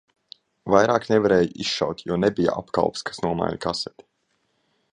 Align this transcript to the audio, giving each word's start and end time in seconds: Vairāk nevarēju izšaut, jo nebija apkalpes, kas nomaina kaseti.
Vairāk 0.75 1.03
nevarēju 1.09 1.51
izšaut, 1.65 2.01
jo 2.11 2.17
nebija 2.23 2.55
apkalpes, 2.63 3.05
kas 3.11 3.21
nomaina 3.27 3.61
kaseti. 3.67 4.09